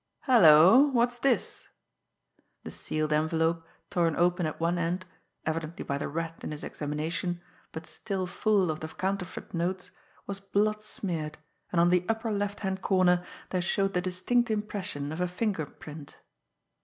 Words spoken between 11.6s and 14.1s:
and on the upper left hand corner there showed the